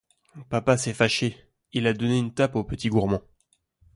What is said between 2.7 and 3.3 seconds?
gourmand.